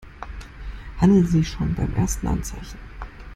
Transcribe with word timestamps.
Handeln 0.99 1.27
Sie 1.27 1.45
schon 1.45 1.75
beim 1.75 1.95
ersten 1.95 2.25
Anzeichen! 2.25 2.79